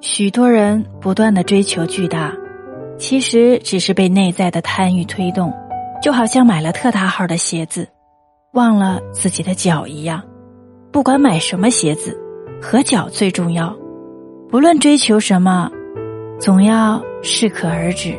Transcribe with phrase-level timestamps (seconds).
[0.00, 2.32] 许多人不断的追求巨大
[2.98, 5.52] 其实只是被内在的贪欲推动
[6.02, 7.86] 就好像买了特大号的鞋子
[8.52, 10.22] 忘了自己的脚一样。
[10.92, 12.18] 不管买什么鞋子
[12.60, 13.76] 合脚最重要。
[14.50, 15.70] 不论追求什么
[16.40, 18.18] 总要适可而止。